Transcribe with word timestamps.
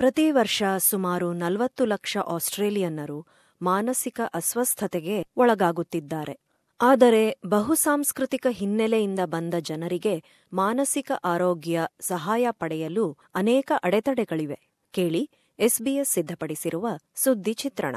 ಪ್ರತಿ 0.00 0.30
ವರ್ಷ 0.30 0.62
ಸುಮಾರು 0.78 1.32
ನಲವತ್ತು 1.32 1.84
ಲಕ್ಷ 1.84 2.16
ಆಸ್ಟ್ರೇಲಿಯನ್ನರು 2.16 3.16
ಮಾನಸಿಕ 3.62 4.20
ಅಸ್ವಸ್ಥತೆಗೆ 4.34 5.16
ಒಳಗಾಗುತ್ತಿದ್ದಾರೆ. 5.36 6.34
ಆದರೆ 6.80 7.38
ಬಹುಸಾಂಸ್ಕೃತಿಕ 7.46 8.46
ಹಿನ್ನೆಲೆಯಿಂದ 8.50 9.18
ಬಂದ 9.24 9.54
ಜನರಿಗೆ 9.60 10.14
ಮಾನಸಿಕ 10.52 11.10
ಆರೋಗ್ಯ 11.24 11.86
ಸಹಾಯ 12.00 12.46
ಪಡೆಯಲು 12.50 13.06
ಅನೇಕ 13.34 13.72
ಅಡೆತಡೆಗಳಿವೆ, 13.84 14.58
ಕೇಳಿ 14.94 15.30
ಎಸ್ಬಿಎಸ್ 15.58 16.12
ಸಿದ್ಧಪಡಿಸಿರುವ 16.12 16.86
ಸುದ್ದಿ 17.14 17.52
ಚಿತ್ರಣ. 17.52 17.96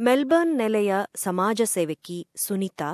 ಮೆಲ್ಬರ್ನ್ 0.00 0.58
ನೆಲೆಯ 0.58 0.94
ಸಮಾಜ 1.16 1.62
ಸೇವಕಿ 1.64 2.28
ಸುನೀತಾ, 2.36 2.90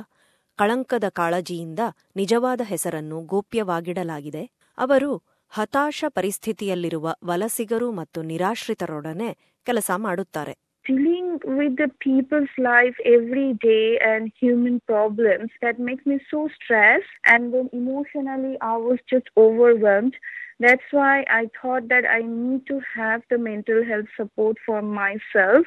ಕಳಂಕದ 0.58 1.08
ಕಾಳಜಿಯಿಂದ 1.08 1.78
ನಿಜವಾದ 2.16 2.60
ಹೆಸರನ್ನು 2.64 3.20
ಗೋಪ್ಯವಾಗಿಡಲಾಗಿದೆ. 3.20 4.44
ಅವರು 4.78 5.12
ಹತಾಶ 5.52 6.04
ಪರಿಸ್ಥಿತಿಯಲ್ಲಿರುವ 6.16 7.12
ವಲಸಿಗರು 7.22 7.88
ಮತ್ತು 7.92 8.22
ನಿರಾಶ್ರಿತರೊಡನೆ 8.22 9.30
ಕೆಲಸ 9.66 9.90
ಮಾಡುತ್ತಾರೆ 10.06 10.54
dealing 10.84 11.26
with 11.56 11.72
the 11.76 11.88
people's 12.00 12.52
life 12.66 12.98
every 13.08 13.48
day 13.64 13.86
and 14.02 14.22
human 14.42 14.76
problems 14.86 15.48
that 15.64 15.76
makes 15.78 16.04
me 16.06 16.16
so 16.30 16.38
stressed 16.54 17.12
and 17.32 17.42
then 17.54 17.66
emotionally 17.74 18.54
i 18.64 18.76
was 18.86 19.00
just 19.12 19.28
overwhelmed 19.36 20.14
that's 20.60 20.88
why 20.90 21.14
i 21.30 21.44
thought 21.58 21.84
that 21.88 22.06
i 22.10 22.22
need 22.38 22.62
to 22.66 22.78
have 22.94 23.20
the 23.32 23.40
mental 23.50 23.80
health 23.90 24.10
support 24.20 24.56
for 24.66 24.78
myself 25.00 25.66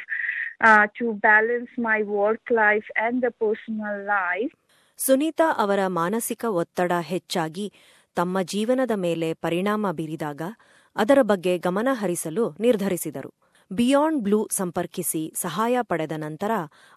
uh, 0.61 0.85
to 0.99 1.05
balance 1.21 1.71
my 1.81 1.99
work 2.17 2.43
life 2.63 2.89
and 3.05 3.15
the 3.21 3.33
personal 3.43 3.95
life 4.17 4.53
Sunita 4.99 5.45
ಅವರ 5.57 5.81
ಮಾನಸಿಕ 5.99 6.45
ಒತ್ತಡ 6.61 6.91
ಹೆಚ್ಚಾಗಿ 7.11 7.67
ತಮ್ಮ 8.15 8.41
ಜೀವನದ 8.41 8.91
ಮೇಲೆ 8.95 9.33
ಪರಿಣಾಮ 9.33 9.91
ಬೀರಿದಾಗ 9.91 10.41
ಅದರ 10.95 11.17
ಬಗ್ಗೆ 11.21 11.57
ಗಮನ 11.57 11.87
ಹರಿಸಲು 11.91 12.55
ನಿರ್ಧರಿಸಿದರು. 12.59 13.31
ಬಿಯಾಂಡ್ 13.71 14.23
ಬ್ಲೂ 14.23 14.47
ಸಂಪರ್ಕಿಸಿ 14.51 15.33
ಸಹಾಯ 15.35 15.77
ಪಡೆದ 15.81 16.11
ನಂತರ 16.17 16.51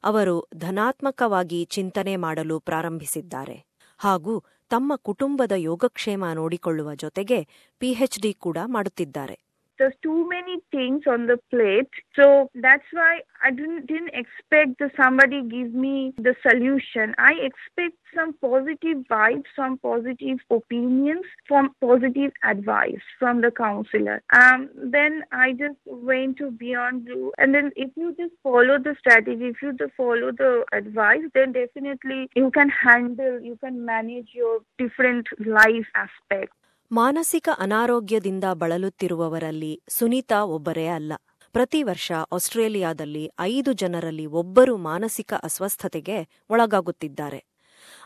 ಅವರು 0.04 0.48
ಧನಾತ್ಮಕವಾಗಿ 0.54 1.64
ಚಿಂತನೆ 1.64 2.16
ಮಾಡಲು 2.16 2.60
ಪ್ರಾರಂಭಿಸಿದ್ದಾರೆ. 2.60 3.64
ಹಾಗೂ 3.98 4.44
ತಮ್ಮ 4.70 4.92
ಕುಟುಂಬದ 4.96 5.52
ಯೋಗಕ್ಷೇಮ 5.56 6.24
ನೋಡಿಕೊಳ್ಳುವ 6.34 6.94
ಜೊತೆಗೆ 6.94 7.48
ಪಿಎಚ್ಡಿ 7.78 8.32
ಕೂಡ 8.32 8.58
ಮಾಡುತ್ತಿದ್ದಾರೆ. 8.66 9.36
There's 9.78 9.94
too 10.02 10.28
many 10.28 10.58
things 10.70 11.02
on 11.06 11.26
the 11.26 11.38
plate. 11.50 11.90
So 12.16 12.50
that's 12.54 12.84
why 12.92 13.20
i 13.42 13.50
didn't, 13.50 13.86
didn't 13.86 14.14
expect 14.14 14.78
that 14.78 14.92
somebody 15.00 15.42
give 15.42 15.74
me 15.74 16.14
the 16.16 16.34
solution. 16.48 17.14
I 17.18 17.32
expect 17.32 17.96
some 18.14 18.34
positive 18.34 19.04
vibes 19.10 19.44
some 19.56 19.78
positive 19.78 20.38
opinions 20.50 21.24
from 21.48 21.74
positive 21.80 22.32
advice 22.44 23.02
from 23.18 23.40
the 23.40 23.50
counselor. 23.50 24.22
Um 24.32 24.70
then 24.76 25.22
i 25.32 25.52
just 25.52 25.78
went 25.86 26.38
to 26.38 26.50
beyond 26.50 27.06
blue. 27.06 27.32
And 27.38 27.54
then 27.54 27.70
if 27.76 27.90
you 27.96 28.14
just 28.18 28.34
follow 28.42 28.78
the 28.78 28.94
strategy 28.98 29.46
if 29.46 29.56
you 29.62 29.72
just 29.72 29.92
follow 29.96 30.30
the 30.32 30.64
advice 30.72 31.22
then 31.34 31.52
definitely 31.52 32.28
you 32.34 32.50
can 32.50 32.68
handle 32.68 33.40
you 33.40 33.56
can 33.56 33.84
manage 33.84 34.28
your 34.32 34.60
different 34.78 35.26
life 35.44 35.86
aspects 35.94 36.56
ಮಾನಸಿಕ 36.96 37.48
ಅನಾರೋಗ್ಯದಿಂದ 37.58 38.44
ಬಳಲುತ್ತಿರುವವರಲ್ಲಿ 38.52 39.82
ಸುನೀತಾ 39.88 40.42
ಒಬ್ಬರೇ 40.42 40.86
ಅಲ್ಲ. 40.86 41.12
ಪ್ರತಿ 41.52 41.82
ವರ್ಷ 41.82 42.12
ಆಸ್ಟ್ರೇಲಿಯಾದಲ್ಲಿ 42.32 43.30
ಐದು 43.40 43.72
ಜನರಲ್ಲಿ 43.72 44.26
ಒಬ್ಬರು 44.26 44.76
ಮಾನಸಿಕ 44.76 45.32
ಅಸ್ವಸ್ಥತೆಗೆ 45.42 46.18
ಒಳಗಾಗುತ್ತಿದ್ದಾರೆ. 46.50 47.40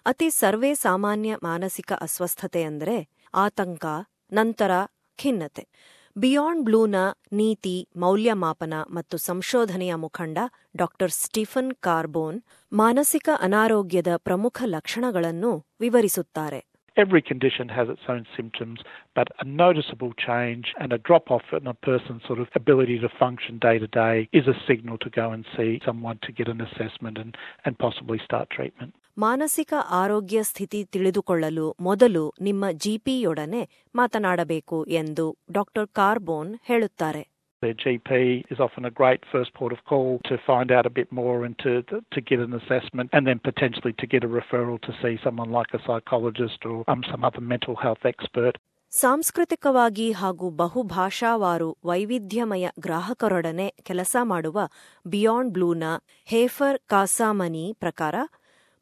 ಅತಿ 0.06 0.30
ಸರ್ವೇ 0.30 0.75
ಸಾಮಾನ್ಯ 0.75 1.36
ಮಾನಸಿಕ 1.42 1.92
ಅಸ್ವಸ್ಥತೆ 1.92 2.62
ಅಂದರೆ 2.62 2.97
ಆತಂಕ, 3.34 3.86
ನಂತರ 4.33 4.70
ಖಿನ್ನತೆ. 5.19 5.69
ಬಿಯಾಂಡ್ 6.17 6.64
ಬ್ಲೂನ 6.64 6.95
ನೀತಿ, 7.33 7.89
ಮೌಲ್ಯಮಾಪನ 7.97 8.75
ಮತ್ತು 8.91 9.17
ಸಂಶೋಧನೆಯ 9.17 9.95
ಮುಖಂಡ 9.95 10.39
ಡಾ. 10.77 10.89
ಸ್ಟೀಫನ್ 11.08 11.75
ಕಾರ್ಬೋನ್ 11.80 12.42
ಮಾನಸಿಕ 12.73 13.28
ಅನಾರೋಗ್ಯದ 13.41 14.17
ಪ್ರಮುಖ 14.17 14.62
ಲಕ್ಷಣಗಳನ್ನು 14.64 15.67
ವಿವರಿಸುತ್ತಾರೆ. 15.80 16.77
Every 16.98 17.23
condition 17.23 17.69
has 17.70 17.89
its 17.89 18.07
own 18.09 18.27
symptoms, 18.36 18.79
but 19.17 19.29
a 19.39 19.45
noticeable 19.57 20.13
change 20.20 20.67
and 20.79 20.92
a 20.92 20.98
drop 20.98 21.31
off 21.31 21.47
in 21.53 21.67
a 21.67 21.75
person's 21.83 22.23
sort 22.27 22.41
of 22.41 22.48
ability 22.55 22.98
to 22.98 23.09
function 23.19 23.59
day 23.59 23.79
to 23.79 23.89
day 23.98 24.29
is 24.33 24.47
a 24.47 24.57
signal 24.67 24.98
to 24.98 25.11
go 25.13 25.31
and 25.31 25.45
see 25.57 25.81
someone 25.85 26.19
to 26.23 26.33
get 26.33 26.48
an 26.48 26.61
assessment 26.61 27.17
and, 27.19 27.33
and 27.64 27.79
possibly 27.79 28.20
start 28.20 28.48
treatment. 28.51 28.92
ಮಾನಸಿಕ 29.17 29.73
ಆರೋಗ್ಯ 30.01 30.42
ಸ್ಥಿತಿ 30.42 30.81
ತಿಳಿದುಕೊಳ್ಳಲು 30.85 31.64
ಮೊದಲು 31.81 32.23
ನಿಮ್ಮ 32.41 32.64
ಜಿಪಿಯೊಡನೆ 32.85 33.63
ಮಾತನಾಡಬೇಕು 33.95 34.79
ಎಂದು 34.92 35.25
doctor 35.53 35.89
Carbone 35.98 36.51
ಹೇಳುತ್ತಾರೆ 36.65 37.23
Their 37.63 37.74
GP 37.74 38.11
is 38.51 38.61
often 38.61 38.85
a 38.85 38.91
great 38.92 39.24
first 39.27 39.52
port 39.52 39.73
of 39.73 39.85
call 39.85 40.20
to 40.23 40.39
find 40.41 40.70
out 40.70 40.86
a 40.86 40.91
bit 40.91 41.11
more 41.11 41.45
and 41.45 41.58
to, 41.58 41.83
to 42.13 42.20
get 42.20 42.39
an 42.39 42.52
assessment 42.52 43.11
and 43.13 43.27
then 43.27 43.41
potentially 43.41 43.92
to 43.95 44.07
get 44.07 44.23
a 44.23 44.29
referral 44.30 44.80
to 44.83 44.92
see 45.02 45.19
someone 45.24 45.51
like 45.51 45.74
a 45.74 45.80
psychologist 45.85 46.64
or 46.64 46.85
um, 46.86 47.02
some 47.11 47.24
other 47.24 47.41
mental 47.45 47.77
health 47.77 48.05
expert. 48.05 48.55
ಸಾಂಸ್ಕೃತಿಕವಾಗಿ 48.92 50.13
ಹಾಗೂ 50.13 50.51
ಬಹುಭಾಷಾವಾರು 50.51 51.77
ವೈವಿಧ್ಯಮಯ 51.85 52.68
ಗ್ರಾಹಕರೊಡನೆ 52.79 53.73
ಕೆಲಸ 53.83 54.17
ಮಾಡುವ 54.23 54.58
beyond 55.07 55.52
ಬ್ಲೂನ 55.52 55.85
ಹೇಫರ್ 56.27 56.79
ಕಾಸಾಮನಿ 56.86 57.77
ಪ್ರಕಾರ 57.79 58.14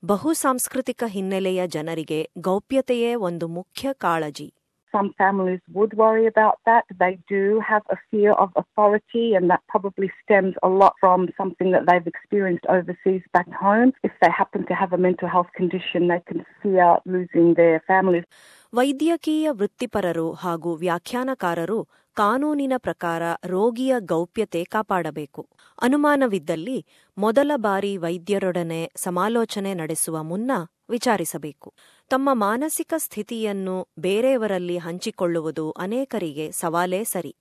ಬಹುಸಾಂಸ್ಕೃತಿಕ 0.03 1.03
ಹಿನ್ನೆಲೆಯ 1.07 1.63
ಜನರಿಗೆ 1.67 2.21
ಗೌಪ್ಯತೆಯೇ 2.41 3.15
ಒಂದು 3.29 3.49
ಮುಖ್ಯ 3.49 3.89
ಕಾಳಜಿ 3.99 4.49
some 4.97 5.11
families 5.17 5.63
would 5.71 5.95
worry 5.97 6.27
about 6.27 6.57
that. 6.65 6.85
They 6.99 7.13
do 7.29 7.43
have 7.63 7.85
a 7.89 7.99
fear 8.11 8.33
of 8.37 8.51
authority, 8.57 9.27
and 9.35 9.45
that 9.51 9.63
probably 9.69 10.11
stems 10.21 10.55
a 10.63 10.71
lot 10.75 10.95
from 11.01 11.29
something 11.37 11.71
that 11.71 11.87
they've 11.89 12.07
experienced 12.07 12.67
overseas 12.69 13.25
back 13.33 13.51
home. 13.65 13.93
If 14.03 14.15
they 14.23 14.33
happen 14.33 14.63
to 14.67 14.75
have 14.75 14.93
a 14.93 15.01
mental 15.09 15.29
health 15.29 15.51
condition, 15.55 16.09
they 16.09 16.23
can 16.29 16.41
fear 16.63 16.89
losing 17.07 17.49
their 17.55 17.79
families. 17.93 18.27
ವೈದ್ಯಕೀಯ 18.73 19.49
ವೃತ್ತಿಪರರು 19.51 20.33
ಹಾಗೂ 20.33 20.71
ವ್ಯಾಖ್ಯಾನಕಾರರು 20.77 21.77
ಕಾನೂನಿನ 22.17 22.75
ಪ್ರಕಾರ 22.77 23.23
ರೋಗಿಯ 23.47 23.95
ಗೌಪ್ಯತೆ 24.13 24.65
ಕಾಪಾಡಬೇಕು 24.65 25.43
ಅನುಮಾನವಿದ್ದಲ್ಲಿ 25.83 26.79
ಮೊದಲ 27.17 27.51
ಬಾರಿ 27.57 27.97
ವೈದ್ಯರೊಡನೆ 27.97 28.81
ಸಮಾಲೋಚನೆ 28.97 29.75
ನಡೆಸುವ 29.75 30.23
ಮುನ್ನ 30.23 30.51
ವಿಚಾರಿಸಬೇಕು. 30.91 31.75
ತಮ್ಮ 32.09 32.29
ಮಾನಸಿಕ 32.33 32.95
ಸ್ಥಿತಿಯನ್ನು 32.97 33.89
ಬೇರೆಯವರಲ್ಲಿ 33.99 34.79
ಹಂಚಿಕೊಳ್ಳುವುದು 34.79 35.71
ಅನೇಕರಿಗೆ 35.71 36.51
ಸವಾಲೇ 36.51 37.05
ಸರಿ. 37.05 37.37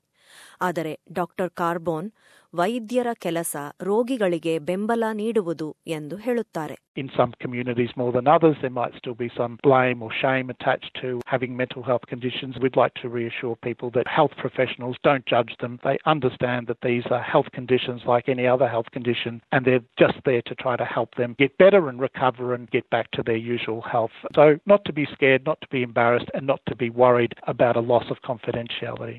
ಆದರೆ 0.62 1.00
ಡಾಕ್ಟರ್ 1.12 1.50
ಕಾರ್ಬೋನ್ 1.50 2.12
ವೈದ್ಯರ 2.56 3.08
ಕೆಲಸ 3.14 3.56
ರೋಗಿಗಳಿಗೆ 3.82 4.60
ಬೆಂಬಲ 4.60 5.04
ನೀಡುವುದು 5.14 5.78
ಎಂದು 5.88 6.16
ಹೇಳುತ್ತಾರೆ. 6.16 6.85
In 6.97 7.09
some 7.17 7.33
communities 7.41 7.91
more 7.97 8.13
than 8.13 8.27
others, 8.27 8.57
there 8.61 8.71
might 8.71 8.95
still 8.97 9.15
be 9.15 9.31
some 9.37 9.59
blame 9.63 10.03
or 10.03 10.11
shame 10.23 10.51
attached 10.51 10.93
to 11.03 11.21
having 11.27 11.57
mental 11.57 11.83
health 11.83 12.05
conditions. 12.07 12.59
We'd 12.59 12.77
like 12.77 12.95
to 13.03 13.09
reassure 13.09 13.57
people 13.69 13.91
that 13.93 14.07
health 14.09 14.33
professionals 14.37 14.97
don't 15.03 15.25
judge 15.27 15.53
them. 15.61 15.79
They 15.85 15.99
understand 16.07 16.67
that 16.67 16.81
these 16.83 17.07
are 17.11 17.23
health 17.23 17.51
conditions 17.53 18.03
like 18.07 18.29
any 18.29 18.47
other 18.47 18.69
health 18.69 18.91
condition, 18.93 19.41
and 19.53 19.65
they're 19.65 19.87
just 19.99 20.19
there 20.25 20.43
to 20.43 20.55
try 20.55 20.75
to 20.77 20.85
help 20.85 21.15
them 21.15 21.37
get 21.39 21.57
better 21.59 21.89
and 21.89 22.01
recover 22.01 22.55
and 22.55 22.71
get 22.71 22.89
back 22.91 23.11
to 23.13 23.23
their 23.23 23.43
usual 23.55 23.83
health. 23.83 24.17
So, 24.35 24.45
not 24.67 24.85
to 24.87 24.93
be 24.93 25.07
scared, 25.15 25.45
not 25.47 25.61
to 25.61 25.69
be 25.69 25.83
embarrassed, 25.83 26.31
and 26.35 26.47
not 26.47 26.61
to 26.67 26.77
be 26.77 26.91
worried 26.91 27.35
about 27.55 27.77
a 27.77 27.85
loss 27.93 28.07
of 28.11 28.19
confidentiality. 28.31 29.19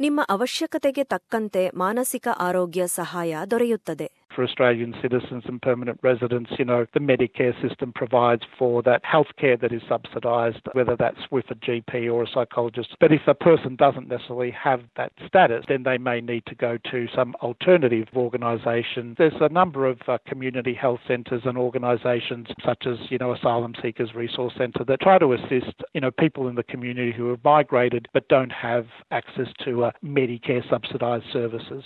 ನಿಮ್ಮ 0.00 0.20
ಅವಶ್ಯಕತೆಗೆ 0.28 1.02
ತಕ್ಕಂತೆ 1.04 1.62
ಮಾನಸಿಕ 1.76 2.28
ಆರೋಗ್ಯ 2.38 2.82
ಸಹಾಯ 2.98 3.36
ದೊರೆಯುತ್ತದೆ 3.50 4.06
for 4.35 4.43
Australian 4.43 4.93
citizens 5.01 5.43
and 5.45 5.61
permanent 5.61 5.97
residents, 6.03 6.51
you 6.59 6.65
know, 6.65 6.85
the 6.93 6.99
Medicare 6.99 7.53
system 7.61 7.93
provides 7.93 8.41
for 8.59 8.83
that 8.83 9.01
healthcare 9.05 9.57
that 9.61 9.71
is 9.71 9.81
subsidised, 9.87 10.59
whether 10.73 10.97
that's 10.97 11.31
with 11.31 11.45
a 11.51 11.55
GP 11.55 12.11
or 12.13 12.23
a 12.23 12.27
psychologist. 12.27 12.97
But 12.99 13.13
if 13.13 13.21
a 13.27 13.33
person 13.33 13.77
doesn't 13.77 14.09
necessarily 14.09 14.51
have 14.51 14.81
that 14.97 15.13
status, 15.25 15.63
then 15.69 15.83
they 15.83 15.97
may 15.97 16.19
need 16.19 16.45
to 16.47 16.55
go 16.55 16.77
to 16.91 17.07
some 17.15 17.33
alternative 17.41 18.09
organisation. 18.13 19.15
There's 19.17 19.39
a 19.39 19.47
number 19.47 19.85
of 19.85 19.99
uh, 20.05 20.17
community 20.27 20.73
health 20.73 20.99
centres 21.07 21.43
and 21.45 21.57
organisations, 21.57 22.47
such 22.65 22.85
as, 22.85 22.97
you 23.09 23.17
know, 23.17 23.33
Asylum 23.33 23.73
Seekers 23.81 24.13
Resource 24.13 24.53
Centre, 24.57 24.83
that 24.83 24.99
try 24.99 25.17
to 25.17 25.31
assist, 25.31 25.81
you 25.93 26.01
know, 26.01 26.11
people 26.11 26.49
in 26.49 26.55
the 26.55 26.63
community 26.63 27.13
who 27.13 27.29
have 27.29 27.43
migrated 27.45 28.09
but 28.13 28.27
don't 28.27 28.51
have 28.51 28.87
access 29.11 29.47
to 29.63 29.85
uh, 29.85 29.91
Medicare 30.03 30.69
subsidised 30.69 31.25
services. 31.31 31.85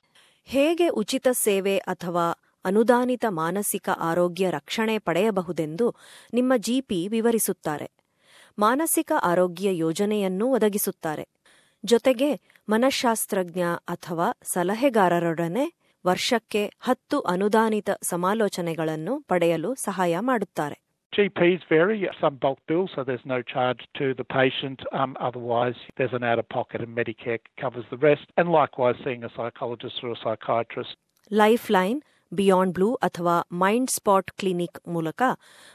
ಹೇಗೆ 0.51 0.87
ಉಚಿತ 0.87 1.27
ಸೇವೆ 1.31 1.77
ಅಥವಾ 1.77 2.31
ಅನುದಾನಿತ 2.65 3.25
ಮಾನಸಿಕ 3.29 3.89
ಆರೋಗ್ಯ 3.89 4.49
ರಕ್ಷಣೆ 4.49 4.99
ಪಡೆಯಬಹುದೆಂದು 4.99 5.95
ನಿಮ್ಮ 6.33 6.53
GP 6.57 7.07
ವಿವರಿಸುತ್ತಾರೆ. 7.07 7.91
ಮಾನಸಿಕ 8.59 9.11
ಆರೋಗ್ಯ 9.21 9.77
ಯೋಜನೆಯನ್ನೂ 9.77 10.47
ಒದಗಿಸುತ್ತಾರೆ. 10.47 11.29
ಜೊತೆಗೆ 11.85 12.41
ಮನಃಶಾಸ್ತ್ರಜ್ಞ 12.69 13.61
ಅಥವಾ 13.87 14.31
ಸಲಹೆಗಾರರೊಡನೆ 14.43 15.73
ವರ್ಷಕ್ಕೆ 16.07 16.71
ಹತ್ತು 16.79 17.19
ಅನುದಾನಿತ 17.19 17.89
ಸಮಾಲೋಚನೆಗಳನ್ನು 18.03 19.21
ಪಡೆಯಲು 19.21 19.75
ಸಹಾಯ 19.75 20.19
ಮಾಡುತ್ತಾರೆ. 20.19 20.88
GPs 21.19 21.61
vary. 21.67 22.09
Some 22.21 22.35
bulk 22.37 22.59
bills, 22.67 22.91
so 22.95 23.03
there's 23.03 23.25
no 23.25 23.41
charge 23.43 23.81
to 23.97 24.13
the 24.13 24.23
patient. 24.31 24.79
Um, 24.93 25.17
otherwise, 25.19 25.75
there's 25.97 26.13
an 26.13 26.23
out 26.23 26.39
of 26.39 26.47
pocket 26.49 26.79
and 26.81 26.95
Medicare 26.95 27.39
covers 27.57 27.85
the 27.89 27.97
rest. 27.99 28.25
And 28.37 28.49
likewise, 28.51 28.95
seeing 29.03 29.23
a 29.23 29.31
psychologist 29.37 29.97
or 30.03 30.11
a 30.11 30.19
psychiatrist. 30.23 30.95
Lifeline 31.31 31.97
Beyond 32.31 32.73
Blue 32.73 32.87
ಅಥವಾ 33.07 33.35
mind 33.63 33.91
spot 33.91 34.31
clinic 34.31 34.79
ಮೂಲಕ 34.87 35.21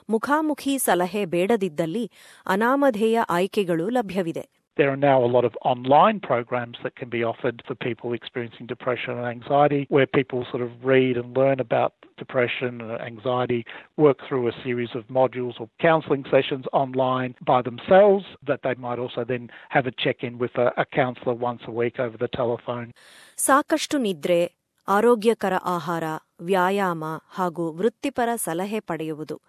ಮುಖಾಮುಖಿ 0.08 0.78
ಸಲಹೆ 0.78 1.22
ಬೇಡದಿದ್ದಲ್ಲಿ 1.24 2.04
ಅನಾಮಧೇಯ 2.46 3.18
ಆಯ್ಕೆಗಳು 3.28 3.88
ಲಭ್ಯವಿದೆ 3.88 4.44
There 4.77 4.89
are 4.89 4.95
now 4.95 5.21
a 5.21 5.27
lot 5.27 5.43
of 5.43 5.57
online 5.65 6.21
programs 6.21 6.77
that 6.83 6.95
can 6.95 7.09
be 7.09 7.21
offered 7.21 7.61
for 7.67 7.75
people 7.75 8.13
experiencing 8.13 8.65
depression 8.65 9.11
and 9.17 9.25
anxiety, 9.25 9.85
where 9.89 10.07
people 10.07 10.45
sort 10.49 10.63
of 10.63 10.71
read 10.83 11.17
and 11.17 11.35
learn 11.35 11.59
about 11.59 11.95
depression 12.17 12.79
and 12.79 12.91
anxiety, 13.01 13.65
work 13.97 14.19
through 14.25 14.47
a 14.47 14.51
series 14.63 14.89
of 14.95 15.03
modules 15.07 15.59
or 15.59 15.69
counselling 15.81 16.23
sessions 16.31 16.65
online 16.71 17.35
by 17.45 17.61
themselves, 17.61 18.25
that 18.47 18.61
they 18.63 18.75
might 18.75 18.99
also 18.99 19.25
then 19.25 19.49
have 19.67 19.85
a 19.85 19.91
check 19.91 20.23
in 20.23 20.37
with 20.37 20.55
a, 20.55 20.71
a 20.77 20.85
counsellor 20.85 21.33
once 21.33 21.61
a 21.67 21.71
week 21.71 21.99
over 21.99 22.17
the 22.17 22.29
telephone. 22.29 22.93
ಸಾಕಷ್ಟು 23.37 23.97
ನಿದ್ರೆ 23.99 24.39
ಆರೋಗ್ಯಕರ 24.88 25.52
ಆಹಾರ, 25.54 26.04
ವ್ಯಾಯಾಮ 26.40 27.04
ಹಾಗೂ 27.28 27.72
ವೃತ್ತಿಪರ 27.72 28.28
ಸಲಹೆ 28.36 28.80
ಪಡೆಯುವುದು. 28.80 29.40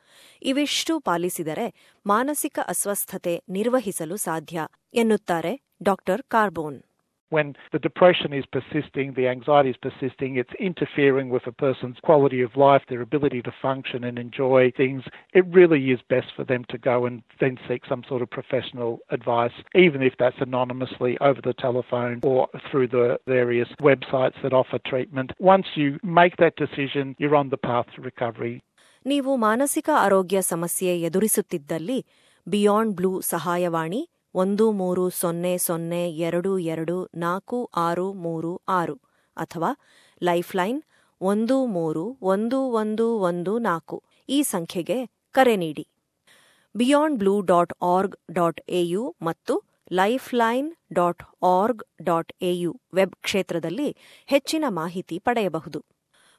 ಇವಿಷ್ಟು 0.41 0.99
ಪಾಲಿಸಿದರೆ 0.99 1.95
ಮಾನಸಿಕ 2.05 2.59
ಅಸ್ವಸ್ಥತೆ 2.67 3.43
ನಿರ್ವಹಿಸಲು 3.49 4.15
ಸಾಧ್ಯ 4.15 4.67
ಎನ್ನುತ್ತಾರೆ 4.93 5.61
doctor 5.83 6.21
Carbone. 6.21 6.83
When 7.34 7.54
the 7.70 7.78
depression 7.78 8.32
is 8.32 8.44
persisting, 8.46 9.14
the 9.14 9.28
anxiety 9.28 9.70
is 9.70 9.76
persisting, 9.76 10.34
it's 10.34 10.52
interfering 10.58 11.28
with 11.30 11.46
a 11.46 11.52
person's 11.52 11.98
quality 12.02 12.40
of 12.42 12.56
life, 12.56 12.82
their 12.88 13.02
ability 13.02 13.40
to 13.42 13.52
function 13.62 14.02
and 14.02 14.18
enjoy 14.18 14.72
things. 14.76 15.04
It 15.32 15.44
really 15.46 15.92
is 15.92 16.00
best 16.08 16.26
for 16.34 16.44
them 16.44 16.64
to 16.70 16.78
go 16.78 17.06
and 17.06 17.22
then 17.38 17.56
seek 17.68 17.82
some 17.86 18.02
sort 18.08 18.22
of 18.22 18.30
professional 18.30 18.98
advice, 19.10 19.56
even 19.76 20.02
if 20.02 20.14
that's 20.18 20.40
anonymously 20.40 21.16
over 21.20 21.40
the 21.40 21.54
telephone 21.66 22.18
or 22.24 22.48
through 22.68 22.88
the 22.88 23.20
various 23.28 23.68
websites 23.80 24.38
that 24.42 24.52
offer 24.52 24.80
treatment. 24.84 25.30
Once 25.38 25.68
you 25.76 25.88
make 26.02 26.36
that 26.38 26.56
decision, 26.56 27.14
you're 27.20 27.36
on 27.36 27.50
the 27.50 27.62
path 27.70 27.86
to 27.94 28.02
recovery. 28.02 28.56
ನೀವು 29.06 29.32
ಮಾನಸಿಕ 29.36 29.88
ಆರೋಗ್ಯ 29.96 30.38
ಸಮಸ್ಯೆ 30.42 30.90
ಎದುರಿಸುತ್ತಿದ್ದಲ್ಲಿ 31.08 31.98
beyond 32.46 32.92
blue 32.96 33.12
ಸಹಾಯವಾಣಿ 33.32 34.00
ಒಂದು 34.35 34.71
ಮೂರು 34.71 35.09
ಸೊನ್ನೆ 35.09 35.57
ಸೊನ್ನೆ 35.57 36.01
ಎರಡು 36.17 36.59
ಎರಡು 36.59 36.95
ನಾಲ್ಕು 37.15 37.57
ಆರು 37.75 38.13
ಮೂರು 38.13 38.61
ಆರು 38.69 38.95
ಅಥವಾ 39.37 39.69
ಲೈಫ್ಲೈನ್ 40.23 40.81
ಒಂದು 41.21 41.65
ಮೂರು 41.65 42.17
ಒಂದು 42.21 42.59
ಒಂದು 42.71 43.05
ಒಂದು 43.19 43.53
ನಾಲ್ಕು. 43.59 44.03
ಈ 44.29 44.41
ಸಂಖ್ಯೆಗೆ 44.43 44.97
ಕರೆ 45.31 45.55
ನೀಡಿ. 45.55 45.85
Beyond 46.75 47.19
Blue 47.19 47.41
dot 47.41 47.73
org 47.81 48.17
dot 48.31 48.61
AU 48.69 49.15
ಮತ್ತು 49.21 49.55
Lifeline 49.91 50.69
dot 50.93 51.23
org 51.43 51.83
dot 52.01 52.33
AU 52.41 52.71
web 52.93 53.15
ಕ್ಷೇತ್ರದಲ್ಲಿ 53.15 53.89
ಹೆಚ್ಚಿನ 54.25 54.65
ಮಾಹಿತಿ 54.69 55.19
ಪಡೆಯಬಹುದು. 55.19 55.85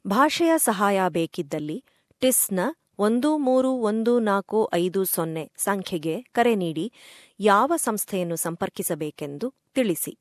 ಭಾಷೆಯ 0.07 0.53
ಸಹಾಯ 0.57 1.01
ಬೇಕಿದ್ದಲ್ಲಿ 1.09 1.85
ಟಿಸ್ನ 2.21 2.61
ಒಂದು 2.99 3.37
ಮೂರು 3.39 3.71
ಒಂದು 3.71 4.19
ನಾಲ್ಕು 4.19 4.69
ಐದು 4.75 5.05
ಸೊನ್ನೆ 5.05 5.53
ಸಂಖ್ಯೆಗೆ 5.57 6.23
ಕರೆ 6.33 6.55
ನೀಡಿ 6.55 6.93
ಯಾವ 7.41 7.73
ಸಂಸ್ಥೆಯನ್ನು 7.77 8.37
ಸಂಪರ್ಕಿಸಬೇಕೆಂದು 8.37 9.55
ತಿಳಿಸಿ. 9.75 10.13